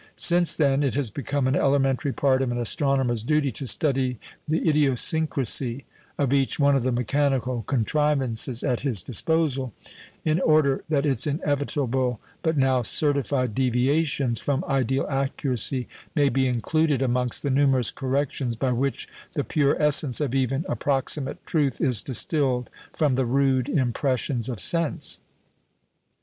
[0.15, 4.67] Since then, it has become an elementary part of an astronomer's duty to study the
[4.67, 5.85] idiosyncrasy
[6.17, 9.75] of each one of the mechanical contrivances at his disposal,
[10.25, 17.03] in order that its inevitable, but now certified deviations from ideal accuracy may be included
[17.03, 22.71] amongst the numerous corrections by which the pure essence of even approximate truth is distilled
[22.91, 25.19] from the rude impressions of sense.